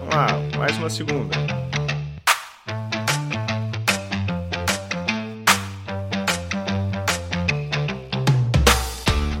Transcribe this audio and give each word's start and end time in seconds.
Vamos 0.00 0.14
lá, 0.14 0.26
mais 0.58 0.76
uma 0.76 0.90
segunda. 0.90 1.36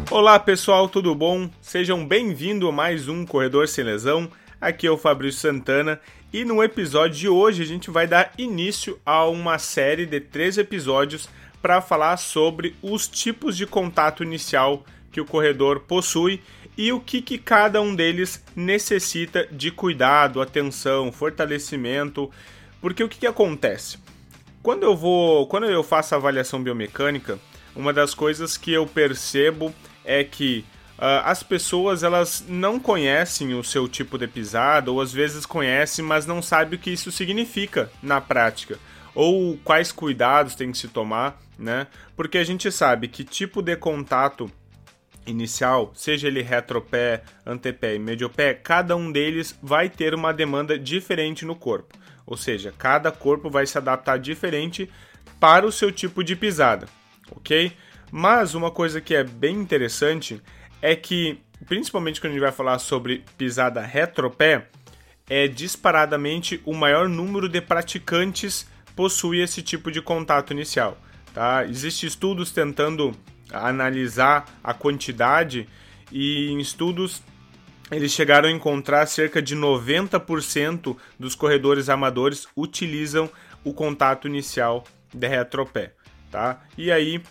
Olá 0.08 0.38
pessoal, 0.38 0.88
tudo 0.88 1.12
bom? 1.12 1.50
Sejam 1.60 2.06
bem-vindos 2.06 2.68
a 2.68 2.72
mais 2.72 3.08
um 3.08 3.26
Corredor 3.26 3.66
Sem 3.66 3.84
Lesão. 3.84 4.30
Aqui 4.60 4.86
é 4.86 4.90
o 4.92 4.96
Fabrício 4.96 5.40
Santana 5.40 6.00
e 6.32 6.44
no 6.44 6.62
episódio 6.62 7.18
de 7.18 7.28
hoje 7.28 7.64
a 7.64 7.66
gente 7.66 7.90
vai 7.90 8.06
dar 8.06 8.32
início 8.38 8.96
a 9.04 9.26
uma 9.26 9.58
série 9.58 10.06
de 10.06 10.20
três 10.20 10.56
episódios 10.56 11.28
para 11.60 11.80
falar 11.80 12.16
sobre 12.16 12.76
os 12.80 13.08
tipos 13.08 13.56
de 13.56 13.66
contato 13.66 14.22
inicial 14.22 14.84
que 15.10 15.20
o 15.20 15.26
corredor 15.26 15.80
possui 15.80 16.40
e 16.76 16.92
o 16.92 17.00
que, 17.00 17.22
que 17.22 17.38
cada 17.38 17.80
um 17.80 17.94
deles 17.94 18.42
necessita 18.54 19.48
de 19.50 19.70
cuidado, 19.70 20.40
atenção, 20.40 21.10
fortalecimento. 21.10 22.30
Porque 22.80 23.02
o 23.02 23.08
que, 23.08 23.18
que 23.18 23.26
acontece? 23.26 23.98
Quando 24.62 24.82
eu 24.82 24.96
vou, 24.96 25.46
quando 25.46 25.64
eu 25.66 25.82
faço 25.82 26.14
avaliação 26.14 26.62
biomecânica, 26.62 27.38
uma 27.74 27.92
das 27.92 28.14
coisas 28.14 28.56
que 28.56 28.72
eu 28.72 28.86
percebo 28.86 29.74
é 30.04 30.22
que 30.22 30.64
uh, 30.98 31.22
as 31.24 31.42
pessoas 31.42 32.02
elas 32.02 32.44
não 32.46 32.78
conhecem 32.78 33.54
o 33.54 33.64
seu 33.64 33.88
tipo 33.88 34.18
de 34.18 34.26
pisada 34.26 34.90
ou 34.90 35.00
às 35.00 35.12
vezes 35.12 35.46
conhecem, 35.46 36.04
mas 36.04 36.26
não 36.26 36.42
sabem 36.42 36.78
o 36.78 36.82
que 36.82 36.90
isso 36.90 37.10
significa 37.10 37.90
na 38.02 38.20
prática 38.20 38.78
ou 39.16 39.56
quais 39.64 39.90
cuidados 39.90 40.54
tem 40.54 40.70
que 40.70 40.76
se 40.76 40.88
tomar, 40.88 41.40
né? 41.58 41.86
Porque 42.14 42.36
a 42.36 42.44
gente 42.44 42.70
sabe 42.70 43.08
que 43.08 43.24
tipo 43.24 43.62
de 43.62 43.74
contato 43.74 44.50
inicial, 45.26 45.92
seja 45.94 46.28
ele 46.28 46.42
retropé, 46.42 47.22
antepé 47.44 47.94
e 47.94 47.98
mediopé, 47.98 48.54
cada 48.54 48.96
um 48.96 49.10
deles 49.10 49.58
vai 49.62 49.88
ter 49.88 50.14
uma 50.14 50.32
demanda 50.32 50.78
diferente 50.78 51.44
no 51.44 51.56
corpo. 51.56 51.98
Ou 52.24 52.36
seja, 52.36 52.72
cada 52.76 53.12
corpo 53.12 53.50
vai 53.50 53.66
se 53.66 53.78
adaptar 53.78 54.18
diferente 54.18 54.90
para 55.38 55.66
o 55.66 55.72
seu 55.72 55.92
tipo 55.92 56.24
de 56.24 56.34
pisada, 56.34 56.88
ok? 57.30 57.72
Mas 58.10 58.54
uma 58.54 58.70
coisa 58.70 59.00
que 59.00 59.14
é 59.14 59.22
bem 59.22 59.56
interessante 59.56 60.40
é 60.80 60.94
que, 60.96 61.38
principalmente 61.66 62.20
quando 62.20 62.30
a 62.30 62.34
gente 62.34 62.42
vai 62.42 62.52
falar 62.52 62.78
sobre 62.78 63.24
pisada 63.36 63.80
retropé, 63.80 64.68
é 65.28 65.48
disparadamente 65.48 66.60
o 66.64 66.72
maior 66.72 67.08
número 67.08 67.48
de 67.48 67.60
praticantes 67.60 68.68
possui 68.94 69.40
esse 69.40 69.62
tipo 69.62 69.90
de 69.90 70.00
contato 70.00 70.52
inicial. 70.52 70.96
Tá? 71.34 71.64
Existem 71.64 72.08
estudos 72.08 72.50
tentando 72.50 73.12
analisar 73.52 74.44
a 74.62 74.74
quantidade 74.74 75.68
e 76.10 76.48
em 76.50 76.60
estudos 76.60 77.22
eles 77.90 78.12
chegaram 78.12 78.48
a 78.48 78.52
encontrar 78.52 79.06
cerca 79.06 79.40
de 79.40 79.54
90% 79.54 80.96
dos 81.18 81.34
corredores 81.34 81.88
amadores 81.88 82.48
utilizam 82.56 83.30
o 83.62 83.72
contato 83.72 84.26
inicial 84.26 84.84
de 85.14 85.28
retropé, 85.28 85.92
tá? 86.30 86.62
E 86.76 86.90
aí 86.90 87.22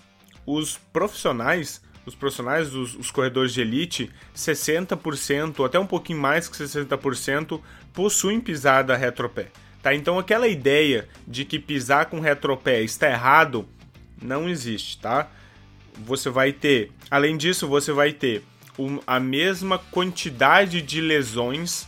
os 0.45 0.77
profissionais, 0.93 1.81
os 2.05 2.15
profissionais, 2.15 2.73
os, 2.73 2.95
os 2.95 3.11
corredores 3.11 3.53
de 3.53 3.61
elite, 3.61 4.11
60%, 4.33 5.65
até 5.65 5.77
um 5.77 5.87
pouquinho 5.87 6.19
mais 6.19 6.47
que 6.47 6.55
60%, 6.55 7.59
possuem 7.93 8.39
pisada 8.39 8.95
retropé, 8.95 9.47
tá? 9.81 9.93
Então 9.93 10.17
aquela 10.17 10.47
ideia 10.47 11.09
de 11.27 11.43
que 11.43 11.59
pisar 11.59 12.05
com 12.05 12.21
retropé 12.21 12.81
está 12.81 13.09
errado 13.09 13.67
não 14.21 14.47
existe, 14.47 14.99
tá? 14.99 15.29
Você 15.97 16.29
vai 16.29 16.51
ter, 16.51 16.91
além 17.09 17.37
disso, 17.37 17.67
você 17.67 17.91
vai 17.91 18.11
ter 18.11 18.43
um, 18.77 18.99
a 19.05 19.19
mesma 19.19 19.77
quantidade 19.77 20.81
de 20.81 21.01
lesões, 21.01 21.87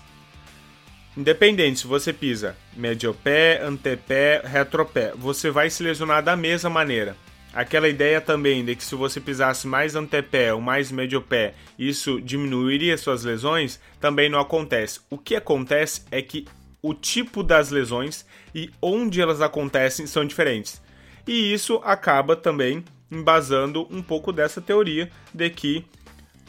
independente 1.16 1.80
se 1.80 1.88
você 1.88 2.14
pisa 2.14 2.56
mediopé, 2.76 3.62
antepé, 3.62 4.42
retropé, 4.46 5.14
você 5.16 5.50
vai 5.50 5.70
se 5.70 5.84
lesionar 5.84 6.24
da 6.24 6.36
mesma 6.36 6.70
maneira. 6.70 7.16
Aquela 7.54 7.90
ideia 7.90 8.22
também 8.22 8.64
de 8.64 8.76
que 8.76 8.84
se 8.84 8.94
você 8.94 9.20
pisasse 9.20 9.66
mais 9.66 9.96
antepé 9.96 10.54
ou 10.54 10.62
mais 10.62 10.92
mediopé, 10.92 11.56
isso 11.80 12.22
diminuiria 12.22 12.98
suas 12.98 13.24
lesões, 13.24 13.80
também 14.00 14.30
não 14.30 14.40
acontece. 14.40 15.00
O 15.10 15.18
que 15.18 15.36
acontece 15.36 16.04
é 16.12 16.22
que 16.22 16.46
o 16.84 16.94
tipo 16.94 17.42
das 17.42 17.72
lesões 17.72 18.26
e 18.54 18.70
onde 18.82 19.22
elas 19.22 19.42
acontecem 19.42 20.06
são 20.06 20.24
diferentes. 20.24 20.82
E 21.26 21.52
isso 21.52 21.82
acaba 21.84 22.36
também 22.36 22.84
embasando 23.12 23.88
um 23.90 24.02
pouco 24.02 24.32
dessa 24.32 24.62
teoria 24.62 25.10
de 25.34 25.50
que 25.50 25.86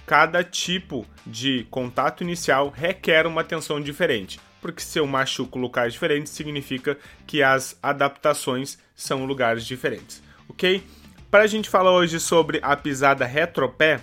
cada 0.06 0.42
tipo 0.42 1.06
de 1.26 1.66
contato 1.70 2.22
inicial 2.22 2.70
requer 2.70 3.26
uma 3.26 3.42
atenção 3.42 3.80
diferente. 3.80 4.40
Porque 4.60 4.80
se 4.80 4.98
eu 4.98 5.06
machuco 5.06 5.58
locais 5.58 5.92
diferentes, 5.92 6.32
significa 6.32 6.98
que 7.26 7.42
as 7.42 7.78
adaptações 7.82 8.78
são 8.94 9.24
lugares 9.24 9.64
diferentes, 9.64 10.22
ok? 10.48 10.82
Para 11.30 11.44
a 11.44 11.46
gente 11.46 11.68
falar 11.68 11.92
hoje 11.92 12.18
sobre 12.18 12.58
a 12.62 12.74
pisada 12.74 13.26
retropé, 13.26 14.00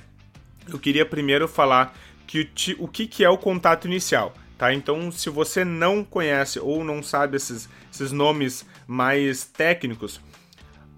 eu 0.67 0.79
queria 0.79 1.05
primeiro 1.05 1.47
falar 1.47 1.97
que 2.27 2.41
o, 2.79 2.85
o 2.85 2.87
que, 2.87 3.07
que 3.07 3.23
é 3.23 3.29
o 3.29 3.37
contato 3.37 3.85
inicial. 3.85 4.33
Tá? 4.57 4.73
Então, 4.73 5.11
se 5.11 5.29
você 5.29 5.65
não 5.65 6.03
conhece 6.03 6.59
ou 6.59 6.83
não 6.83 7.03
sabe 7.03 7.35
esses, 7.35 7.67
esses 7.91 8.11
nomes 8.11 8.65
mais 8.87 9.43
técnicos, 9.43 10.21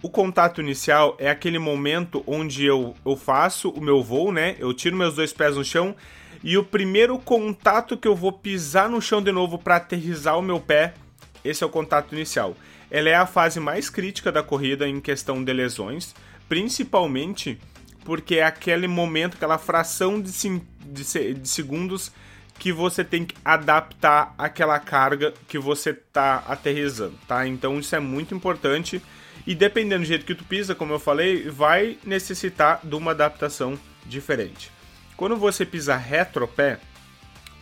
o 0.01 0.09
contato 0.09 0.61
inicial 0.61 1.15
é 1.19 1.29
aquele 1.29 1.57
momento 1.57 2.23
onde 2.27 2.65
eu, 2.65 2.95
eu 3.05 3.15
faço 3.15 3.69
o 3.69 3.81
meu 3.81 4.03
voo, 4.03 4.31
né? 4.31 4.55
Eu 4.59 4.73
tiro 4.73 4.95
meus 4.95 5.15
dois 5.15 5.33
pés 5.33 5.55
no 5.55 5.65
chão 5.65 5.95
e 6.43 6.57
o 6.57 6.63
primeiro 6.63 7.17
contato 7.17 7.97
que 7.97 8.07
eu 8.07 8.15
vou 8.15 8.31
pisar 8.31 8.89
no 8.89 9.01
chão 9.01 9.21
de 9.21 9.31
novo 9.31 9.57
para 9.57 9.77
aterrizar 9.77 10.37
o 10.37 10.41
meu 10.41 10.59
pé, 10.59 10.93
esse 11.43 11.63
é 11.63 11.67
o 11.67 11.69
contato 11.69 12.13
inicial. 12.13 12.55
Ela 12.91 13.09
é 13.09 13.15
a 13.15 13.25
fase 13.25 13.59
mais 13.59 13.89
crítica 13.89 14.31
da 14.31 14.43
corrida 14.43 14.87
em 14.87 15.01
questão 15.01 15.43
de 15.43 15.51
lesões, 15.51 16.13
principalmente 16.47 17.59
porque 18.05 18.35
é 18.35 18.43
aquele 18.43 18.87
momento, 18.87 19.35
aquela 19.35 19.57
fração 19.57 20.21
de, 20.21 20.31
de, 20.31 21.33
de 21.33 21.49
segundos 21.49 22.11
que 22.57 22.71
você 22.71 23.03
tem 23.03 23.25
que 23.25 23.35
adaptar 23.43 24.33
aquela 24.37 24.79
carga 24.79 25.33
que 25.47 25.59
você 25.59 25.89
está 25.89 26.43
aterrizando, 26.47 27.15
tá? 27.27 27.45
Então 27.47 27.79
isso 27.79 27.95
é 27.95 27.99
muito 27.99 28.33
importante 28.33 29.01
e 29.47 29.55
dependendo 29.55 30.03
do 30.03 30.07
jeito 30.07 30.25
que 30.25 30.35
tu 30.35 30.43
pisa, 30.43 30.75
como 30.75 30.91
eu 30.91 30.99
falei, 30.99 31.49
vai 31.49 31.97
necessitar 32.03 32.81
de 32.83 32.93
uma 32.93 33.11
adaptação 33.11 33.79
diferente. 34.05 34.69
Quando 35.15 35.37
você 35.37 35.65
pisa 35.65 35.95
retropé, 35.95 36.77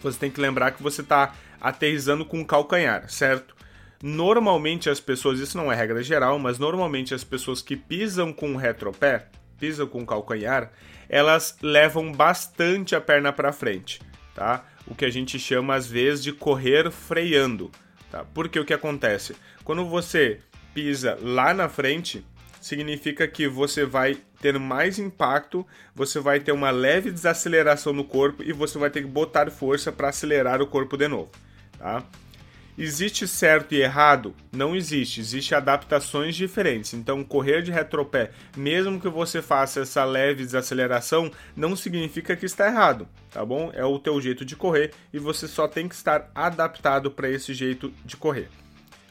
você 0.01 0.17
tem 0.17 0.31
que 0.31 0.41
lembrar 0.41 0.71
que 0.71 0.81
você 0.81 1.01
está 1.01 1.35
aterrizando 1.61 2.25
com 2.25 2.41
o 2.41 2.45
calcanhar, 2.45 3.07
certo? 3.07 3.55
Normalmente 4.01 4.89
as 4.89 4.99
pessoas, 4.99 5.39
isso 5.39 5.55
não 5.55 5.71
é 5.71 5.75
regra 5.75 6.01
geral, 6.01 6.39
mas 6.39 6.57
normalmente 6.57 7.13
as 7.13 7.23
pessoas 7.23 7.61
que 7.61 7.75
pisam 7.75 8.33
com 8.33 8.53
o 8.53 8.57
retropé, 8.57 9.27
pisam 9.59 9.85
com 9.85 10.01
o 10.01 10.07
calcanhar, 10.07 10.71
elas 11.07 11.55
levam 11.61 12.11
bastante 12.11 12.95
a 12.95 13.01
perna 13.01 13.31
para 13.31 13.53
frente, 13.53 14.01
tá? 14.33 14.65
O 14.87 14.95
que 14.95 15.05
a 15.05 15.11
gente 15.11 15.37
chama 15.37 15.75
às 15.75 15.85
vezes 15.85 16.23
de 16.23 16.33
correr 16.33 16.89
freando, 16.89 17.69
tá? 18.09 18.25
Porque 18.33 18.59
o 18.59 18.65
que 18.65 18.73
acontece? 18.73 19.35
Quando 19.63 19.85
você 19.85 20.41
pisa 20.75 21.17
lá 21.21 21.53
na 21.53 21.69
frente, 21.69 22.23
significa 22.59 23.25
que 23.27 23.47
você 23.47 23.85
vai 23.85 24.17
ter 24.41 24.59
mais 24.59 24.99
impacto, 24.99 25.65
você 25.95 26.19
vai 26.19 26.41
ter 26.41 26.51
uma 26.51 26.69
leve 26.69 27.09
desaceleração 27.11 27.93
no 27.93 28.03
corpo 28.03 28.43
e 28.43 28.51
você 28.51 28.77
vai 28.77 28.89
ter 28.89 29.01
que 29.01 29.07
botar 29.07 29.49
força 29.49 29.91
para 29.91 30.09
acelerar 30.09 30.61
o 30.61 30.67
corpo 30.67 30.97
de 30.97 31.07
novo, 31.07 31.31
tá? 31.79 32.03
Existe 32.77 33.25
certo 33.25 33.73
e 33.73 33.81
errado? 33.81 34.35
Não 34.51 34.75
existe, 34.75 35.21
existe 35.21 35.55
adaptações 35.55 36.35
diferentes. 36.35 36.93
Então, 36.93 37.23
correr 37.23 37.61
de 37.61 37.71
retropé, 37.71 38.31
mesmo 38.57 38.99
que 38.99 39.07
você 39.07 39.41
faça 39.41 39.79
essa 39.79 40.03
leve 40.03 40.43
desaceleração, 40.43 41.31
não 41.55 41.73
significa 41.73 42.35
que 42.35 42.45
está 42.45 42.67
errado, 42.67 43.07
tá 43.31 43.45
bom? 43.45 43.71
É 43.73 43.85
o 43.85 43.97
teu 43.97 44.19
jeito 44.19 44.43
de 44.43 44.57
correr 44.57 44.91
e 45.13 45.19
você 45.19 45.47
só 45.47 45.69
tem 45.69 45.87
que 45.87 45.95
estar 45.95 46.29
adaptado 46.35 47.09
para 47.09 47.29
esse 47.29 47.53
jeito 47.53 47.93
de 48.03 48.17
correr. 48.17 48.49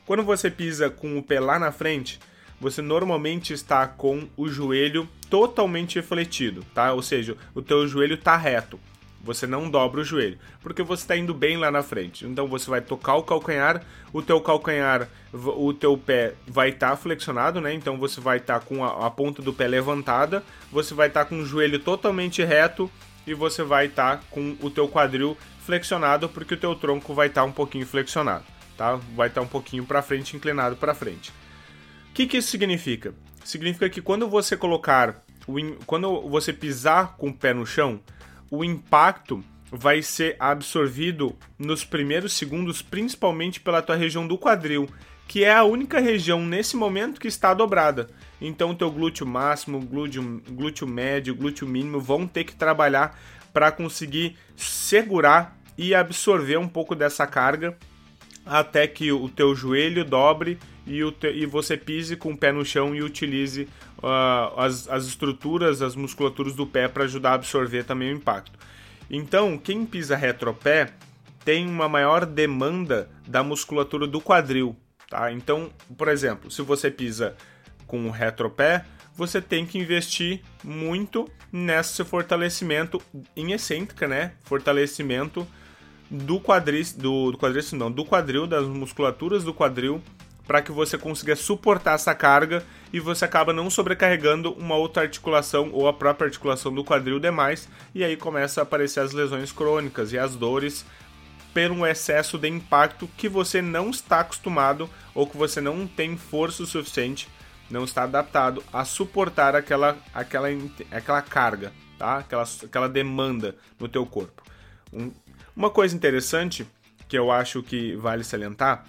Quando 0.06 0.22
você 0.22 0.50
pisa 0.50 0.90
com 0.90 1.16
o 1.16 1.22
pé 1.22 1.40
lá 1.40 1.58
na 1.58 1.72
frente, 1.72 2.20
você 2.60 2.82
normalmente 2.82 3.54
está 3.54 3.86
com 3.86 4.28
o 4.36 4.48
joelho 4.48 5.08
totalmente 5.30 5.96
refletido, 5.96 6.62
tá? 6.74 6.92
Ou 6.92 7.00
seja, 7.00 7.36
o 7.54 7.62
teu 7.62 7.88
joelho 7.88 8.14
está 8.14 8.36
reto. 8.36 8.78
Você 9.22 9.46
não 9.46 9.70
dobra 9.70 10.02
o 10.02 10.04
joelho, 10.04 10.38
porque 10.60 10.82
você 10.82 11.04
está 11.04 11.16
indo 11.16 11.32
bem 11.32 11.56
lá 11.56 11.70
na 11.70 11.82
frente. 11.82 12.26
Então 12.26 12.46
você 12.46 12.68
vai 12.68 12.82
tocar 12.82 13.14
o 13.14 13.22
calcanhar, 13.22 13.82
o 14.12 14.20
teu 14.20 14.38
calcanhar, 14.42 15.08
o 15.32 15.72
teu 15.72 15.96
pé 15.96 16.34
vai 16.46 16.68
estar 16.68 16.90
tá 16.90 16.96
flexionado, 16.96 17.58
né? 17.58 17.72
Então 17.72 17.96
você 17.96 18.20
vai 18.20 18.36
estar 18.36 18.60
tá 18.60 18.66
com 18.66 18.84
a, 18.84 19.06
a, 19.06 19.10
ponta 19.10 19.40
do 19.40 19.54
pé 19.54 19.66
levantada, 19.66 20.44
você 20.70 20.92
vai 20.92 21.08
estar 21.08 21.24
tá 21.24 21.30
com 21.30 21.38
o 21.38 21.46
joelho 21.46 21.78
totalmente 21.78 22.44
reto 22.44 22.90
e 23.26 23.32
você 23.32 23.62
vai 23.62 23.86
estar 23.86 24.18
tá 24.18 24.24
com 24.30 24.54
o 24.60 24.68
teu 24.68 24.86
quadril 24.86 25.34
flexionado, 25.64 26.28
porque 26.28 26.52
o 26.52 26.58
teu 26.58 26.74
tronco 26.74 27.14
vai 27.14 27.28
estar 27.28 27.40
tá 27.40 27.46
um 27.46 27.52
pouquinho 27.52 27.86
flexionado 27.86 28.53
tá? 28.76 28.96
Vai 29.14 29.28
estar 29.28 29.40
um 29.40 29.46
pouquinho 29.46 29.84
para 29.84 30.02
frente, 30.02 30.36
inclinado 30.36 30.76
para 30.76 30.94
frente. 30.94 31.30
O 32.10 32.14
que, 32.14 32.26
que 32.26 32.36
isso 32.36 32.50
significa? 32.50 33.14
Significa 33.44 33.88
que 33.90 34.00
quando 34.00 34.28
você 34.28 34.56
colocar, 34.56 35.22
quando 35.86 36.28
você 36.28 36.52
pisar 36.52 37.16
com 37.16 37.28
o 37.28 37.34
pé 37.34 37.52
no 37.52 37.66
chão, 37.66 38.00
o 38.50 38.64
impacto 38.64 39.44
vai 39.70 40.02
ser 40.02 40.36
absorvido 40.38 41.36
nos 41.58 41.84
primeiros 41.84 42.32
segundos, 42.32 42.80
principalmente 42.80 43.60
pela 43.60 43.82
tua 43.82 43.96
região 43.96 44.26
do 44.26 44.38
quadril, 44.38 44.88
que 45.26 45.42
é 45.42 45.52
a 45.52 45.64
única 45.64 45.98
região 45.98 46.40
nesse 46.44 46.76
momento 46.76 47.20
que 47.20 47.28
está 47.28 47.52
dobrada. 47.52 48.08
Então, 48.40 48.70
o 48.70 48.74
teu 48.74 48.90
glúteo 48.90 49.26
máximo, 49.26 49.80
glúteo, 49.80 50.42
glúteo 50.50 50.86
médio, 50.86 51.34
glúteo 51.34 51.66
mínimo 51.66 52.00
vão 52.00 52.26
ter 52.26 52.44
que 52.44 52.54
trabalhar 52.54 53.18
para 53.52 53.72
conseguir 53.72 54.36
segurar 54.56 55.58
e 55.76 55.94
absorver 55.94 56.58
um 56.58 56.68
pouco 56.68 56.94
dessa 56.94 57.26
carga 57.26 57.76
até 58.44 58.86
que 58.86 59.10
o 59.10 59.28
teu 59.28 59.54
joelho 59.54 60.04
dobre 60.04 60.58
e, 60.86 61.02
o 61.02 61.10
te, 61.10 61.28
e 61.28 61.46
você 61.46 61.76
pise 61.76 62.16
com 62.16 62.32
o 62.32 62.36
pé 62.36 62.52
no 62.52 62.64
chão 62.64 62.94
e 62.94 63.02
utilize 63.02 63.68
uh, 63.98 64.60
as, 64.60 64.88
as 64.88 65.06
estruturas, 65.06 65.80
as 65.82 65.96
musculaturas 65.96 66.54
do 66.54 66.66
pé 66.66 66.88
para 66.88 67.04
ajudar 67.04 67.30
a 67.30 67.34
absorver 67.34 67.84
também 67.84 68.12
o 68.12 68.16
impacto. 68.16 68.58
Então, 69.10 69.56
quem 69.56 69.84
pisa 69.84 70.16
retropé 70.16 70.92
tem 71.44 71.66
uma 71.68 71.88
maior 71.88 72.24
demanda 72.24 73.08
da 73.26 73.42
musculatura 73.42 74.06
do 74.06 74.20
quadril, 74.20 74.76
tá? 75.08 75.30
Então, 75.30 75.70
por 75.96 76.08
exemplo, 76.08 76.50
se 76.50 76.62
você 76.62 76.90
pisa 76.90 77.36
com 77.86 78.06
o 78.06 78.10
retropé, 78.10 78.84
você 79.14 79.40
tem 79.40 79.64
que 79.64 79.78
investir 79.78 80.40
muito 80.62 81.30
nesse 81.52 82.02
fortalecimento 82.02 83.00
em 83.36 83.52
excêntrica, 83.52 84.08
né? 84.08 84.32
Fortalecimento 84.42 85.46
do 86.14 86.38
quadril, 86.38 86.84
do, 86.96 87.32
do 87.32 87.38
quadril, 87.38 87.62
não, 87.72 87.90
do 87.90 88.04
quadril, 88.04 88.46
das 88.46 88.66
musculaturas 88.66 89.42
do 89.42 89.52
quadril, 89.52 90.00
para 90.46 90.62
que 90.62 90.70
você 90.70 90.96
consiga 90.96 91.34
suportar 91.34 91.94
essa 91.94 92.14
carga 92.14 92.64
e 92.92 93.00
você 93.00 93.24
acaba 93.24 93.52
não 93.52 93.68
sobrecarregando 93.68 94.52
uma 94.52 94.76
outra 94.76 95.02
articulação 95.02 95.70
ou 95.72 95.88
a 95.88 95.92
própria 95.92 96.26
articulação 96.26 96.72
do 96.72 96.84
quadril 96.84 97.18
demais, 97.18 97.68
e 97.94 98.04
aí 98.04 98.16
começa 98.16 98.60
a 98.60 98.62
aparecer 98.62 99.00
as 99.00 99.12
lesões 99.12 99.50
crônicas 99.50 100.12
e 100.12 100.18
as 100.18 100.36
dores 100.36 100.84
pelo 101.52 101.86
excesso 101.86 102.36
de 102.38 102.48
impacto 102.48 103.08
que 103.16 103.28
você 103.28 103.62
não 103.62 103.90
está 103.90 104.20
acostumado 104.20 104.88
ou 105.14 105.26
que 105.26 105.36
você 105.36 105.60
não 105.60 105.86
tem 105.86 106.16
força 106.16 106.62
o 106.62 106.66
suficiente, 106.66 107.28
não 107.70 107.84
está 107.84 108.02
adaptado 108.04 108.62
a 108.72 108.84
suportar 108.84 109.56
aquela, 109.56 109.96
aquela, 110.12 110.48
aquela 110.90 111.22
carga, 111.22 111.72
tá? 111.98 112.18
aquela, 112.18 112.44
aquela 112.62 112.88
demanda 112.88 113.56
no 113.78 113.88
teu 113.88 114.04
corpo. 114.04 114.42
Um, 114.92 115.10
uma 115.56 115.70
coisa 115.70 115.94
interessante 115.94 116.66
que 117.08 117.16
eu 117.16 117.30
acho 117.30 117.62
que 117.62 117.94
vale 117.96 118.24
salientar, 118.24 118.84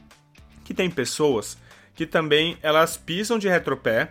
que 0.63 0.73
tem 0.73 0.89
pessoas 0.89 1.57
que 1.93 2.05
também 2.05 2.57
elas 2.61 2.97
pisam 2.97 3.39
de 3.39 3.47
retropé, 3.47 4.09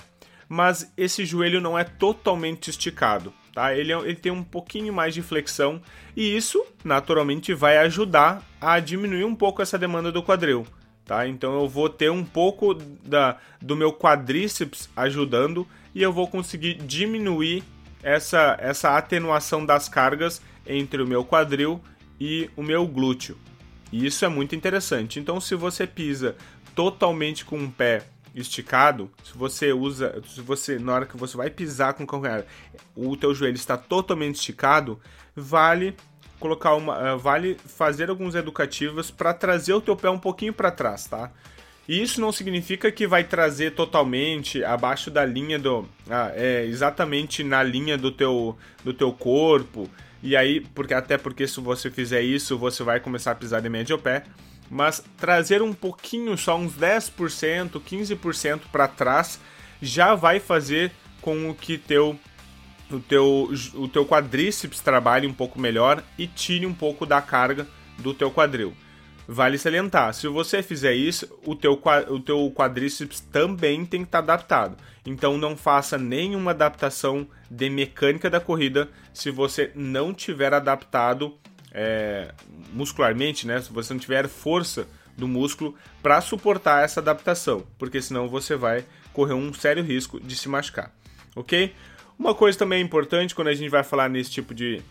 mas 0.49 0.93
esse 0.97 1.25
joelho 1.25 1.61
não 1.61 1.79
é 1.79 1.85
totalmente 1.85 2.71
esticado, 2.71 3.33
tá? 3.53 3.75
Ele, 3.75 3.93
é, 3.93 3.99
ele 3.99 4.17
tem 4.17 4.33
um 4.33 4.45
pouquinho 4.45 4.93
mais 4.93 5.15
de 5.15 5.23
flexão 5.23 5.81
e 6.17 6.37
isso 6.37 6.65
naturalmente 6.83 7.53
vai 7.55 7.79
ajudar 7.79 8.43
a 8.61 8.79
diminuir 8.79 9.25
um 9.25 9.35
pouco 9.35 9.63
essa 9.63 9.79
demanda 9.79 10.13
do 10.13 10.23
quadril, 10.23 10.67
tá? 11.05 11.27
Então 11.27 11.55
eu 11.61 11.69
vou 11.69 11.89
ter 11.89 12.11
um 12.11 12.25
pouco 12.25 12.75
da, 12.75 13.39
do 13.61 13.77
meu 13.77 13.93
quadríceps 13.93 14.89
ajudando 14.97 15.67
e 15.95 16.03
eu 16.03 16.13
vou 16.13 16.29
conseguir 16.29 16.75
diminuir 16.75 17.63
essa, 18.03 18.57
essa 18.61 18.97
atenuação 18.97 19.65
das 19.65 19.89
cargas 19.89 20.41
entre 20.67 21.03
o 21.03 21.07
meu 21.07 21.25
quadril 21.25 21.83
e 22.21 22.51
o 22.57 22.63
meu 22.63 22.87
glúteo. 22.87 23.37
E 23.93 24.07
isso 24.07 24.25
é 24.25 24.29
muito 24.29 24.55
interessante. 24.57 25.21
Então, 25.21 25.41
se 25.41 25.55
você 25.55 25.87
pisa 25.87 26.37
totalmente 26.75 27.45
com 27.45 27.63
o 27.63 27.71
pé 27.71 28.03
esticado, 28.35 29.11
se 29.23 29.37
você 29.37 29.73
usa, 29.73 30.21
se 30.27 30.41
você 30.41 30.79
na 30.79 30.95
hora 30.95 31.07
que 31.07 31.17
você 31.17 31.37
vai 31.37 31.49
pisar 31.49 31.95
com 31.95 32.03
o 32.03 32.07
calcanhar, 32.07 32.45
o 32.97 33.17
teu 33.17 33.33
joelho 33.35 33.55
está 33.55 33.77
totalmente 33.77 34.37
esticado, 34.37 34.99
vale 35.37 35.95
colocar 36.41 36.75
uma, 36.75 37.11
eh, 37.11 37.17
vale 37.17 37.57
fazer 37.65 38.11
alguns 38.11 38.35
educativos 38.35 39.11
para 39.11 39.33
trazer 39.33 39.73
o 39.73 39.81
teu 39.81 39.97
pé 39.97 40.11
um 40.11 40.19
pouquinho 40.19 40.53
para 40.53 40.71
trás, 40.71 41.07
tá? 41.07 41.31
E 41.87 42.03
isso 42.03 42.21
não 42.21 42.33
significa 42.33 42.91
que 42.91 43.07
vai 43.07 43.25
trazer 43.25 43.75
totalmente 43.75 44.65
abaixo 44.65 45.11
da 45.11 45.25
linha 45.25 45.59
do, 45.59 45.87
ah, 46.11 46.33
é 46.35 46.65
exatamente 46.65 47.45
na 47.45 47.63
linha 47.63 47.97
do 47.97 48.11
teu 48.11 48.57
do 48.83 48.93
teu 48.93 49.13
corpo 49.13 49.89
e 50.25 50.35
aí, 50.35 50.61
porque 50.75 50.95
até 50.95 51.19
porque 51.19 51.47
se 51.47 51.61
você 51.61 51.91
fizer 51.91 52.23
isso, 52.23 52.57
você 52.57 52.83
vai 52.83 52.99
começar 52.99 53.33
a 53.33 53.35
pisar 53.35 53.61
de 53.61 53.69
médio 53.69 53.99
pé. 53.99 54.25
Mas 54.71 55.05
trazer 55.19 55.61
um 55.61 55.75
pouquinho, 55.75 56.35
só 56.39 56.57
uns 56.57 56.73
10%, 56.73 57.73
15% 57.73 58.61
para 58.73 58.89
trás, 58.89 59.39
já 59.83 60.15
vai 60.15 60.41
fazer 60.41 60.91
com 61.21 61.55
que 61.55 61.77
teu, 61.77 62.19
o, 62.91 62.99
teu, 63.01 63.51
o 63.75 63.87
teu 63.87 64.07
quadríceps 64.07 64.81
trabalhe 64.81 65.27
um 65.27 65.33
pouco 65.35 65.61
melhor 65.61 66.03
e 66.17 66.27
tire 66.27 66.65
um 66.65 66.73
pouco 66.73 67.05
da 67.05 67.21
carga 67.21 67.67
do 67.99 68.15
teu 68.15 68.31
quadril. 68.31 68.75
Vale 69.27 69.57
salientar, 69.57 70.13
se 70.13 70.29
você 70.29 70.63
fizer 70.63 70.93
isso, 70.93 71.27
o 71.47 71.57
teu, 71.57 71.81
o 72.09 72.21
teu 72.21 72.53
quadríceps 72.55 73.21
também 73.21 73.87
tem 73.87 74.01
que 74.01 74.09
estar 74.09 74.23
tá 74.23 74.33
adaptado. 74.33 74.77
Então 75.07 75.39
não 75.39 75.57
faça 75.57 75.97
nenhuma 75.97 76.51
adaptação 76.51 77.27
de 77.51 77.71
mecânica 77.71 78.29
da 78.29 78.41
corrida 78.41 78.89
se 79.13 79.31
você 79.31 79.71
não 79.75 80.13
tiver 80.13 80.53
adaptado 80.53 81.35
é, 81.73 82.33
muscularmente, 82.73 83.47
né? 83.47 83.61
Se 83.61 83.73
você 83.73 83.95
não 83.95 84.01
tiver 84.01 84.29
força 84.29 84.87
do 85.17 85.27
músculo 85.27 85.75
para 86.03 86.21
suportar 86.21 86.85
essa 86.85 87.01
adaptação, 87.01 87.67
porque 87.79 88.03
senão 88.03 88.29
você 88.29 88.57
vai 88.57 88.85
correr 89.13 89.35
um 89.35 89.53
sério 89.55 89.83
risco 89.83 90.21
de 90.21 90.37
se 90.37 90.49
machucar, 90.49 90.93
ok? 91.37 91.73
Uma 92.19 92.35
coisa 92.35 92.59
também 92.59 92.83
importante 92.83 93.35
quando 93.35 93.49
a 93.49 93.55
gente 93.55 93.71
vai 93.71 93.83
falar 93.83 94.09
nesse 94.09 94.31
tipo 94.31 94.55
de, 94.55 94.83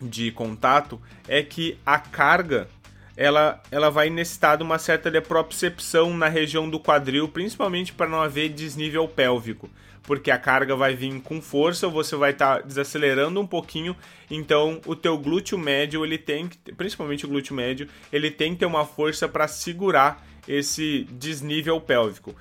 de 0.00 0.30
contato 0.32 1.00
é 1.28 1.42
que 1.42 1.78
a 1.84 1.98
carga 1.98 2.68
ela, 3.16 3.60
ela 3.70 3.90
vai 3.90 4.08
necessitar 4.10 4.56
de 4.56 4.62
uma 4.62 4.78
certa 4.78 5.10
propriocepção 5.20 6.16
na 6.16 6.28
região 6.28 6.68
do 6.68 6.80
quadril, 6.80 7.28
principalmente 7.28 7.92
para 7.92 8.08
não 8.08 8.22
haver 8.22 8.48
desnível 8.48 9.06
pélvico, 9.08 9.68
porque 10.02 10.30
a 10.30 10.38
carga 10.38 10.74
vai 10.76 10.94
vir 10.94 11.20
com 11.20 11.40
força, 11.40 11.88
você 11.88 12.16
vai 12.16 12.30
estar 12.30 12.56
tá 12.56 12.66
desacelerando 12.66 13.40
um 13.40 13.46
pouquinho, 13.46 13.96
então 14.30 14.80
o 14.86 14.94
teu 14.94 15.18
glúteo 15.18 15.58
médio, 15.58 16.04
ele 16.04 16.18
tem 16.18 16.48
principalmente 16.76 17.24
o 17.24 17.28
glúteo 17.28 17.54
médio, 17.54 17.88
ele 18.12 18.30
tem 18.30 18.52
que 18.52 18.60
ter 18.60 18.66
uma 18.66 18.84
força 18.84 19.28
para 19.28 19.46
segurar 19.48 20.24
esse 20.48 21.06
desnível 21.12 21.80
pélvico. 21.80 22.34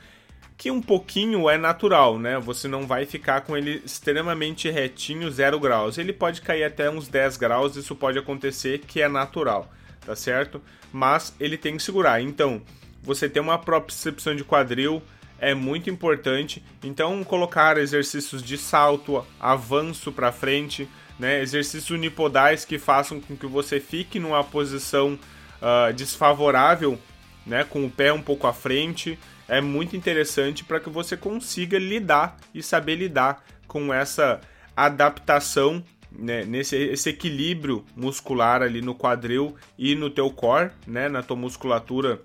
Que 0.57 0.69
um 0.69 0.81
pouquinho 0.81 1.49
é 1.49 1.57
natural, 1.57 2.19
né? 2.19 2.37
Você 2.37 2.67
não 2.67 2.85
vai 2.85 3.05
ficar 3.05 3.41
com 3.41 3.55
ele 3.55 3.81
extremamente 3.85 4.69
retinho, 4.69 5.31
zero 5.31 5.57
graus. 5.57 5.97
Ele 5.97 6.11
pode 6.11 6.41
cair 6.41 6.65
até 6.65 6.89
uns 6.89 7.07
10 7.07 7.37
graus, 7.37 7.77
isso 7.77 7.95
pode 7.95 8.19
acontecer, 8.19 8.79
que 8.79 9.01
é 9.01 9.07
natural 9.07 9.71
tá 10.09 10.15
certo? 10.15 10.59
Mas 10.91 11.35
ele 11.39 11.55
tem 11.55 11.77
que 11.77 11.83
segurar. 11.83 12.19
Então, 12.19 12.63
você 13.03 13.29
ter 13.29 13.39
uma 13.39 13.59
propriocepção 13.59 14.35
de 14.35 14.43
quadril 14.43 15.03
é 15.37 15.53
muito 15.53 15.87
importante. 15.87 16.63
Então, 16.83 17.23
colocar 17.23 17.77
exercícios 17.77 18.41
de 18.41 18.57
salto, 18.57 19.23
avanço 19.39 20.11
para 20.11 20.31
frente, 20.31 20.89
né? 21.19 21.39
exercícios 21.43 21.91
unipodais 21.91 22.65
que 22.65 22.79
façam 22.79 23.21
com 23.21 23.37
que 23.37 23.45
você 23.45 23.79
fique 23.79 24.19
numa 24.19 24.43
posição 24.43 25.13
uh, 25.61 25.93
desfavorável, 25.93 26.97
né? 27.45 27.63
com 27.63 27.85
o 27.85 27.89
pé 27.89 28.11
um 28.11 28.21
pouco 28.21 28.47
à 28.47 28.53
frente, 28.53 29.17
é 29.47 29.61
muito 29.61 29.95
interessante 29.95 30.63
para 30.63 30.79
que 30.79 30.89
você 30.89 31.15
consiga 31.15 31.77
lidar 31.77 32.35
e 32.51 32.63
saber 32.63 32.95
lidar 32.95 33.45
com 33.67 33.93
essa 33.93 34.41
adaptação 34.75 35.83
né, 36.11 36.43
nesse 36.43 36.75
esse 36.75 37.09
equilíbrio 37.09 37.85
muscular 37.95 38.61
ali 38.61 38.81
no 38.81 38.95
quadril 38.95 39.55
e 39.77 39.95
no 39.95 40.09
teu 40.09 40.29
core, 40.31 40.71
né, 40.87 41.07
na 41.07 41.21
tua 41.21 41.37
musculatura 41.37 42.21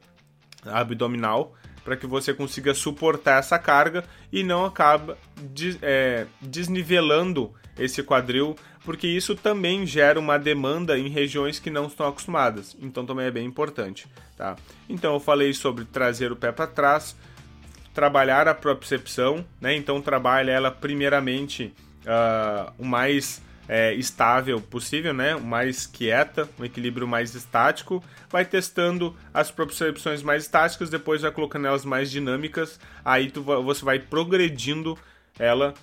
abdominal, 0.64 1.55
para 1.85 1.97
que 1.97 2.07
você 2.07 2.33
consiga 2.33 2.73
suportar 2.73 3.38
essa 3.38 3.59
carga 3.59 4.05
e 4.33 4.43
não 4.43 4.64
acaba 4.64 5.19
des, 5.37 5.79
é, 5.83 6.26
desnivelando 6.41 7.53
esse 7.79 8.03
quadril, 8.03 8.57
porque 8.85 9.07
isso 9.07 9.35
também 9.35 9.87
gera 9.87 10.19
uma 10.19 10.38
demanda 10.38 10.99
em 10.99 11.09
regiões 11.09 11.59
que 11.59 11.71
não 11.71 11.87
estão 11.87 12.07
acostumadas. 12.07 12.76
Então 12.81 13.05
também 13.05 13.26
é 13.26 13.31
bem 13.31 13.47
importante, 13.47 14.07
tá? 14.37 14.57
Então 14.88 15.12
eu 15.14 15.21
falei 15.21 15.53
sobre 15.53 15.85
trazer 15.85 16.33
o 16.33 16.37
pé 16.37 16.53
para 16.53 16.67
trás, 16.67 17.17
trabalhar 17.93 18.49
a 18.49 18.55
propriocepção, 18.55 19.45
né? 19.61 19.75
Então 19.76 20.00
trabalha 20.00 20.53
ela 20.53 20.71
primeiramente 20.71 21.75
uh, 22.05 22.73
o 22.79 22.85
mais 22.85 23.43
é, 23.68 23.94
estável 23.94 24.61
possível, 24.61 25.14
né? 25.14 25.37
Mais 25.37 25.87
quieta, 25.87 26.49
um 26.59 26.64
equilíbrio 26.64 27.06
mais 27.06 27.35
estático. 27.35 28.02
Vai 28.30 28.44
testando 28.44 29.16
as 29.33 29.50
percepções 29.50 30.23
mais 30.23 30.44
estáticas, 30.44 30.90
depois 30.90 31.23
vai 31.23 31.30
colocando 31.30 31.66
elas 31.66 31.85
mais 31.85 32.11
dinâmicas. 32.11 32.78
Aí 33.04 33.30
tu, 33.30 33.42
você 33.42 33.85
vai 33.85 33.99
progredindo 33.99 34.99
ela 35.38 35.75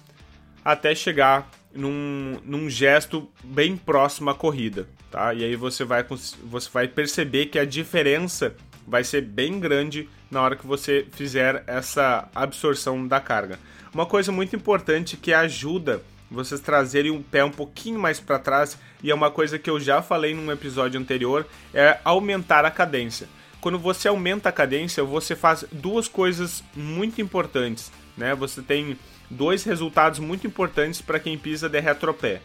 até 0.63 0.93
chegar 0.93 1.49
num, 1.73 2.39
num 2.45 2.69
gesto 2.69 3.29
bem 3.43 3.75
próximo 3.75 4.29
à 4.29 4.35
corrida, 4.35 4.87
tá? 5.09 5.33
E 5.33 5.43
aí 5.43 5.55
você 5.55 5.83
vai, 5.83 6.03
você 6.03 6.69
vai 6.71 6.87
perceber 6.87 7.47
que 7.47 7.57
a 7.57 7.65
diferença 7.65 8.55
vai 8.87 9.03
ser 9.03 9.21
bem 9.21 9.59
grande 9.59 10.09
na 10.29 10.41
hora 10.41 10.55
que 10.55 10.67
você 10.67 11.05
fizer 11.11 11.63
essa 11.67 12.29
absorção 12.33 13.07
da 13.07 13.19
carga. 13.19 13.59
Uma 13.93 14.05
coisa 14.05 14.31
muito 14.31 14.55
importante 14.55 15.17
que 15.17 15.33
ajuda 15.33 16.01
vocês 16.31 16.61
trazerem 16.61 17.11
o 17.11 17.21
pé 17.21 17.43
um 17.43 17.51
pouquinho 17.51 17.99
mais 17.99 18.19
para 18.19 18.39
trás, 18.39 18.77
e 19.03 19.11
é 19.11 19.15
uma 19.15 19.29
coisa 19.29 19.59
que 19.59 19.69
eu 19.69 19.79
já 19.79 20.01
falei 20.01 20.33
num 20.33 20.51
episódio 20.51 20.99
anterior, 20.99 21.45
é 21.73 21.99
aumentar 22.05 22.63
a 22.63 22.71
cadência. 22.71 23.27
Quando 23.59 23.77
você 23.77 24.07
aumenta 24.07 24.49
a 24.49 24.51
cadência, 24.51 25.03
você 25.03 25.35
faz 25.35 25.65
duas 25.71 26.07
coisas 26.07 26.63
muito 26.75 27.21
importantes, 27.21 27.91
né? 28.17 28.33
Você 28.33 28.61
tem 28.61 28.97
dois 29.29 29.63
resultados 29.63 30.19
muito 30.19 30.47
importantes 30.47 31.01
para 31.01 31.19
quem 31.19 31.37
pisa 31.37 31.69
de 31.69 31.79
retropé. 31.79 32.41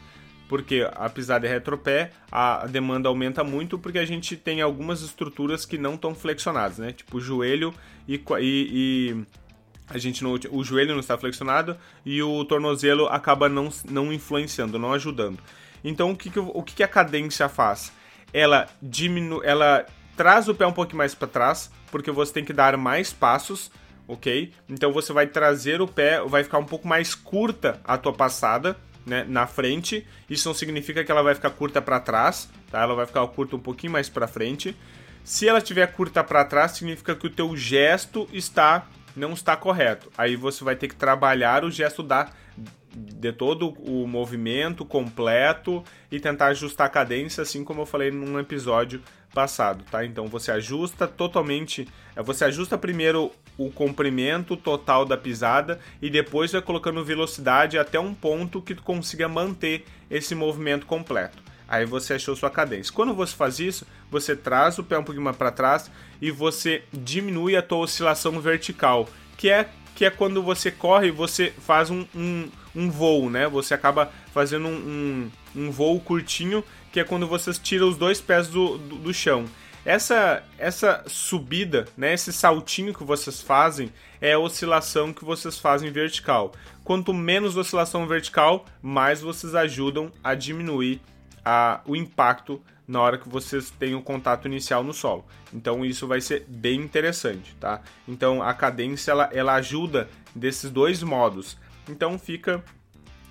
Porque 0.48 0.88
a 0.94 1.08
pisada 1.08 1.46
de 1.46 1.52
retropé, 1.52 2.12
a 2.30 2.66
demanda 2.66 3.08
aumenta 3.08 3.42
muito 3.42 3.78
porque 3.78 3.98
a 3.98 4.04
gente 4.04 4.36
tem 4.36 4.60
algumas 4.60 5.02
estruturas 5.02 5.64
que 5.64 5.78
não 5.78 5.94
estão 5.94 6.14
flexionadas, 6.14 6.78
né? 6.78 6.92
Tipo 6.92 7.20
joelho 7.20 7.74
e, 8.06 8.14
e, 8.14 8.20
e 8.40 9.26
a 9.88 9.98
gente 9.98 10.22
não, 10.22 10.38
o 10.50 10.64
joelho 10.64 10.92
não 10.92 11.00
está 11.00 11.16
flexionado 11.16 11.76
e 12.04 12.22
o 12.22 12.44
tornozelo 12.44 13.06
acaba 13.06 13.48
não, 13.48 13.68
não 13.88 14.12
influenciando, 14.12 14.78
não 14.78 14.92
ajudando. 14.92 15.38
Então 15.84 16.10
o 16.10 16.16
que, 16.16 16.30
que, 16.30 16.38
o 16.38 16.62
que, 16.62 16.74
que 16.74 16.82
a 16.82 16.88
cadência 16.88 17.48
faz? 17.48 17.92
Ela 18.32 18.68
diminui, 18.82 19.46
ela 19.46 19.86
traz 20.16 20.48
o 20.48 20.54
pé 20.54 20.66
um 20.66 20.72
pouquinho 20.72 20.98
mais 20.98 21.14
para 21.14 21.28
trás, 21.28 21.70
porque 21.90 22.10
você 22.10 22.32
tem 22.32 22.44
que 22.44 22.52
dar 22.52 22.76
mais 22.76 23.12
passos, 23.12 23.70
ok? 24.08 24.52
Então 24.68 24.92
você 24.92 25.12
vai 25.12 25.26
trazer 25.26 25.80
o 25.80 25.86
pé, 25.86 26.20
vai 26.22 26.42
ficar 26.42 26.58
um 26.58 26.64
pouco 26.64 26.88
mais 26.88 27.14
curta 27.14 27.80
a 27.84 27.96
tua 27.96 28.12
passada, 28.12 28.76
né, 29.06 29.24
na 29.28 29.46
frente. 29.46 30.04
Isso 30.28 30.48
não 30.48 30.54
significa 30.54 31.04
que 31.04 31.12
ela 31.12 31.22
vai 31.22 31.34
ficar 31.34 31.50
curta 31.50 31.80
para 31.80 32.00
trás, 32.00 32.48
tá? 32.70 32.82
Ela 32.82 32.94
vai 32.94 33.06
ficar 33.06 33.24
curta 33.28 33.54
um 33.54 33.60
pouquinho 33.60 33.92
mais 33.92 34.08
para 34.08 34.26
frente. 34.26 34.76
Se 35.22 35.48
ela 35.48 35.58
estiver 35.58 35.86
curta 35.92 36.24
para 36.24 36.44
trás, 36.44 36.72
significa 36.72 37.14
que 37.14 37.26
o 37.26 37.30
teu 37.30 37.56
gesto 37.56 38.28
está 38.32 38.86
não 39.16 39.32
está 39.32 39.56
correto. 39.56 40.10
Aí 40.16 40.36
você 40.36 40.62
vai 40.62 40.76
ter 40.76 40.88
que 40.88 40.94
trabalhar 40.94 41.64
o 41.64 41.70
gesto 41.70 42.02
da 42.02 42.30
de 42.96 43.30
todo 43.30 43.74
o 43.80 44.06
movimento 44.06 44.82
completo 44.82 45.84
e 46.10 46.18
tentar 46.18 46.46
ajustar 46.46 46.86
a 46.86 46.90
cadência, 46.90 47.42
assim 47.42 47.62
como 47.62 47.82
eu 47.82 47.86
falei 47.86 48.10
num 48.10 48.38
episódio 48.38 49.02
passado, 49.34 49.84
tá? 49.90 50.02
Então 50.02 50.26
você 50.28 50.50
ajusta 50.50 51.06
totalmente, 51.06 51.86
é, 52.14 52.22
você 52.22 52.46
ajusta 52.46 52.78
primeiro 52.78 53.30
o 53.58 53.70
comprimento 53.70 54.56
total 54.56 55.04
da 55.04 55.16
pisada 55.16 55.78
e 56.00 56.08
depois 56.08 56.52
vai 56.52 56.62
colocando 56.62 57.04
velocidade 57.04 57.78
até 57.78 58.00
um 58.00 58.14
ponto 58.14 58.62
que 58.62 58.74
tu 58.74 58.82
consiga 58.82 59.28
manter 59.28 59.84
esse 60.10 60.34
movimento 60.34 60.86
completo. 60.86 61.42
Aí 61.68 61.84
você 61.84 62.14
achou 62.14 62.36
sua 62.36 62.50
cadência. 62.50 62.92
Quando 62.92 63.14
você 63.14 63.34
faz 63.34 63.58
isso, 63.58 63.86
você 64.10 64.36
traz 64.36 64.78
o 64.78 64.84
pé 64.84 64.98
um 64.98 65.04
pouquinho 65.04 65.34
para 65.34 65.50
trás 65.50 65.90
e 66.20 66.30
você 66.30 66.84
diminui 66.92 67.56
a 67.56 67.62
tua 67.62 67.78
oscilação 67.78 68.40
vertical, 68.40 69.08
que 69.36 69.50
é 69.50 69.68
que 69.96 70.04
é 70.04 70.10
quando 70.10 70.42
você 70.42 70.70
corre, 70.70 71.10
você 71.10 71.54
faz 71.58 71.88
um, 71.88 72.06
um, 72.14 72.50
um 72.74 72.90
voo, 72.90 73.30
né? 73.30 73.48
Você 73.48 73.72
acaba 73.72 74.12
fazendo 74.30 74.68
um, 74.68 75.30
um, 75.56 75.62
um, 75.62 75.70
voo 75.70 75.98
curtinho, 75.98 76.62
que 76.92 77.00
é 77.00 77.04
quando 77.04 77.26
você 77.26 77.50
tira 77.54 77.86
os 77.86 77.96
dois 77.96 78.20
pés 78.20 78.46
do, 78.46 78.76
do, 78.76 78.96
do 78.96 79.14
chão. 79.14 79.46
Essa, 79.86 80.42
essa 80.58 81.02
subida, 81.06 81.86
né, 81.96 82.12
esse 82.12 82.32
saltinho 82.32 82.92
que 82.92 83.04
vocês 83.04 83.40
fazem, 83.40 83.90
é 84.20 84.34
a 84.34 84.38
oscilação 84.38 85.14
que 85.14 85.24
vocês 85.24 85.58
fazem 85.58 85.90
vertical. 85.90 86.52
Quanto 86.84 87.14
menos 87.14 87.56
oscilação 87.56 88.06
vertical, 88.06 88.66
mais 88.82 89.22
vocês 89.22 89.54
ajudam 89.54 90.12
a 90.22 90.34
diminuir 90.34 91.00
a, 91.46 91.80
o 91.86 91.94
impacto 91.94 92.60
na 92.88 93.00
hora 93.00 93.18
que 93.18 93.28
vocês 93.28 93.70
têm 93.70 93.94
o 93.94 94.02
contato 94.02 94.46
inicial 94.46 94.82
no 94.82 94.92
solo. 94.92 95.24
Então 95.54 95.84
isso 95.84 96.06
vai 96.08 96.20
ser 96.20 96.44
bem 96.48 96.80
interessante, 96.80 97.54
tá? 97.60 97.80
Então 98.06 98.42
a 98.42 98.52
cadência 98.52 99.12
ela, 99.12 99.30
ela 99.32 99.54
ajuda 99.54 100.08
desses 100.34 100.70
dois 100.72 101.04
modos. 101.04 101.56
Então 101.88 102.18
fica 102.18 102.64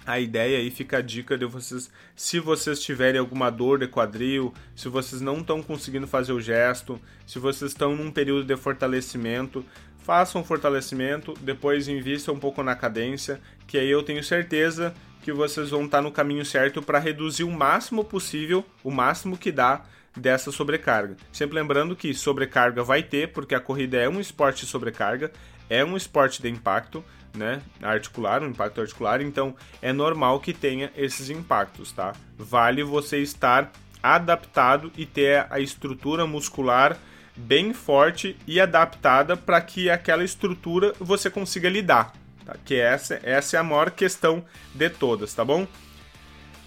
a 0.05 0.17
ideia 0.19 0.59
aí, 0.59 0.71
fica 0.71 0.97
a 0.97 1.01
dica 1.01 1.37
de 1.37 1.45
vocês, 1.45 1.89
se 2.15 2.39
vocês 2.39 2.79
tiverem 2.79 3.19
alguma 3.19 3.49
dor 3.49 3.79
de 3.79 3.87
quadril, 3.87 4.53
se 4.75 4.87
vocês 4.87 5.19
não 5.19 5.39
estão 5.39 5.61
conseguindo 5.61 6.07
fazer 6.07 6.31
o 6.31 6.39
gesto, 6.39 7.01
se 7.25 7.39
vocês 7.39 7.71
estão 7.71 7.95
num 7.95 8.11
período 8.11 8.45
de 8.45 8.55
fortalecimento, 8.55 9.65
façam 9.97 10.43
fortalecimento, 10.43 11.33
depois 11.41 11.87
invistam 11.87 12.35
um 12.35 12.39
pouco 12.39 12.61
na 12.61 12.75
cadência, 12.75 13.41
que 13.65 13.77
aí 13.77 13.89
eu 13.89 14.03
tenho 14.03 14.23
certeza 14.23 14.93
que 15.25 15.33
vocês 15.33 15.71
vão 15.71 15.85
estar 15.85 16.03
no 16.03 16.11
caminho 16.11 16.45
certo 16.45 16.83
para 16.83 16.99
reduzir 16.99 17.43
o 17.43 17.51
máximo 17.51 18.03
possível, 18.03 18.63
o 18.83 18.91
máximo 18.91 19.35
que 19.35 19.51
dá 19.51 19.81
dessa 20.15 20.51
sobrecarga. 20.51 21.17
Sempre 21.31 21.55
lembrando 21.55 21.95
que 21.95 22.13
sobrecarga 22.13 22.83
vai 22.83 23.01
ter, 23.01 23.33
porque 23.33 23.55
a 23.55 23.59
corrida 23.59 23.97
é 23.97 24.07
um 24.07 24.19
esporte 24.19 24.65
de 24.65 24.71
sobrecarga, 24.71 25.31
é 25.67 25.83
um 25.83 25.97
esporte 25.97 26.43
de 26.43 26.47
impacto, 26.47 27.03
né, 27.35 27.59
articular, 27.81 28.43
um 28.43 28.49
impacto 28.49 28.79
articular, 28.79 29.19
então 29.19 29.55
é 29.81 29.91
normal 29.91 30.39
que 30.39 30.53
tenha 30.53 30.91
esses 30.95 31.31
impactos, 31.31 31.91
tá? 31.91 32.13
Vale 32.37 32.83
você 32.83 33.17
estar 33.17 33.71
adaptado 34.03 34.91
e 34.95 35.07
ter 35.07 35.47
a 35.49 35.59
estrutura 35.59 36.27
muscular 36.27 36.99
bem 37.35 37.73
forte 37.73 38.37
e 38.45 38.61
adaptada 38.61 39.35
para 39.35 39.59
que 39.59 39.89
aquela 39.89 40.23
estrutura 40.23 40.93
você 40.99 41.31
consiga 41.31 41.67
lidar, 41.67 42.13
Tá? 42.45 42.55
Que 42.63 42.75
essa, 42.75 43.19
essa 43.23 43.57
é 43.57 43.59
a 43.59 43.63
maior 43.63 43.91
questão 43.91 44.45
de 44.73 44.89
todas, 44.89 45.33
tá 45.33 45.43
bom? 45.43 45.67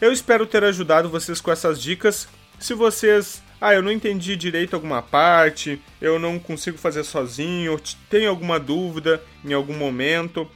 Eu 0.00 0.12
espero 0.12 0.46
ter 0.46 0.64
ajudado 0.64 1.08
vocês 1.08 1.40
com 1.40 1.50
essas 1.50 1.80
dicas. 1.80 2.28
Se 2.58 2.74
vocês, 2.74 3.42
ah, 3.60 3.74
eu 3.74 3.82
não 3.82 3.92
entendi 3.92 4.36
direito 4.36 4.74
alguma 4.74 5.00
parte, 5.00 5.80
eu 6.00 6.18
não 6.18 6.38
consigo 6.38 6.76
fazer 6.76 7.04
sozinho, 7.04 7.80
tem 8.10 8.26
alguma 8.26 8.58
dúvida 8.58 9.22
em 9.44 9.52
algum 9.52 9.74
momento, 9.74 10.50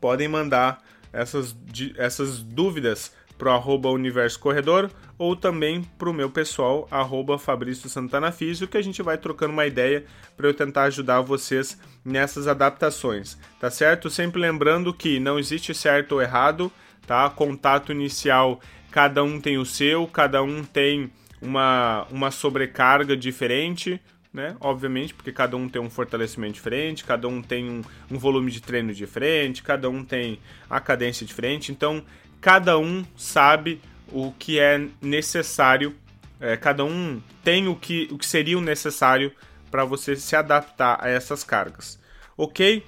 podem 0.00 0.28
mandar 0.28 0.82
essas, 1.12 1.56
essas 1.96 2.42
dúvidas 2.42 3.12
pro 3.36 3.50
arroba 3.50 3.90
Universo 3.90 4.38
Corredor 4.38 4.90
ou 5.18 5.36
também 5.36 5.82
pro 5.98 6.12
meu 6.12 6.30
pessoal, 6.30 6.88
arroba 6.90 7.38
Fabrício 7.38 7.88
Santana 7.88 8.32
Físio, 8.32 8.68
que 8.68 8.76
a 8.76 8.82
gente 8.82 9.02
vai 9.02 9.16
trocando 9.16 9.52
uma 9.52 9.66
ideia 9.66 10.04
para 10.36 10.46
eu 10.48 10.54
tentar 10.54 10.84
ajudar 10.84 11.20
vocês 11.20 11.78
nessas 12.04 12.48
adaptações, 12.48 13.38
tá 13.60 13.70
certo? 13.70 14.10
Sempre 14.10 14.40
lembrando 14.40 14.92
que 14.92 15.20
não 15.20 15.38
existe 15.38 15.74
certo 15.74 16.12
ou 16.12 16.22
errado, 16.22 16.70
tá? 17.06 17.28
Contato 17.30 17.92
inicial, 17.92 18.60
cada 18.90 19.22
um 19.22 19.40
tem 19.40 19.58
o 19.58 19.64
seu, 19.64 20.06
cada 20.06 20.42
um 20.42 20.64
tem 20.64 21.10
uma, 21.40 22.06
uma 22.10 22.30
sobrecarga 22.30 23.16
diferente, 23.16 24.00
né? 24.32 24.56
Obviamente, 24.58 25.14
porque 25.14 25.30
cada 25.30 25.56
um 25.56 25.68
tem 25.68 25.80
um 25.80 25.88
fortalecimento 25.88 26.54
diferente, 26.54 27.04
cada 27.04 27.28
um 27.28 27.40
tem 27.40 27.70
um, 27.70 27.82
um 28.10 28.18
volume 28.18 28.50
de 28.50 28.60
treino 28.60 28.92
diferente, 28.92 29.62
cada 29.62 29.88
um 29.88 30.04
tem 30.04 30.40
a 30.68 30.80
cadência 30.80 31.24
diferente. 31.24 31.70
Então, 31.70 32.04
cada 32.44 32.78
um 32.78 33.02
sabe 33.16 33.80
o 34.12 34.30
que 34.30 34.60
é 34.60 34.86
necessário, 35.00 35.96
é, 36.38 36.58
cada 36.58 36.84
um 36.84 37.18
tem 37.42 37.68
o 37.68 37.74
que, 37.74 38.06
o 38.12 38.18
que 38.18 38.26
seria 38.26 38.58
o 38.58 38.60
necessário 38.60 39.32
para 39.70 39.82
você 39.82 40.14
se 40.14 40.36
adaptar 40.36 40.98
a 41.00 41.08
essas 41.08 41.42
cargas. 41.42 41.98
Ok? 42.36 42.84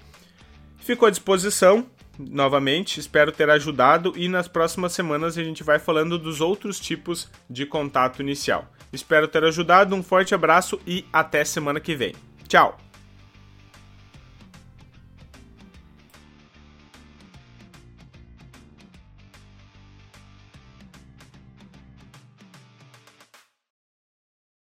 Fico 0.76 1.06
à 1.06 1.10
disposição 1.10 1.86
novamente, 2.18 3.00
espero 3.00 3.32
ter 3.32 3.48
ajudado 3.48 4.12
e 4.14 4.28
nas 4.28 4.46
próximas 4.46 4.92
semanas 4.92 5.38
a 5.38 5.42
gente 5.42 5.64
vai 5.64 5.78
falando 5.78 6.18
dos 6.18 6.42
outros 6.42 6.78
tipos 6.78 7.26
de 7.48 7.64
contato 7.64 8.20
inicial. 8.20 8.70
Espero 8.92 9.26
ter 9.26 9.42
ajudado, 9.42 9.96
um 9.96 10.02
forte 10.02 10.34
abraço 10.34 10.78
e 10.86 11.02
até 11.10 11.42
semana 11.46 11.80
que 11.80 11.94
vem. 11.94 12.14
Tchau! 12.46 12.85